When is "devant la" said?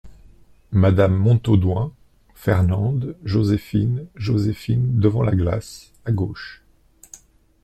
4.99-5.35